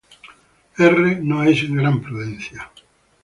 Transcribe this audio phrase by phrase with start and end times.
[0.83, 2.71] R-No es gran prudencia.